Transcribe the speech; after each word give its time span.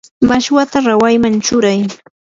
mashwata 0.29 0.75
rawayman 0.87 1.35
churay. 1.45 1.79